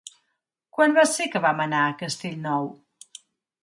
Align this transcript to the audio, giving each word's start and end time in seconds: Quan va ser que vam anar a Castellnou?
Quan 0.77 0.95
va 0.95 1.05
ser 1.11 1.29
que 1.35 1.43
vam 1.45 1.63
anar 1.69 1.85
a 1.85 1.95
Castellnou? 2.03 2.71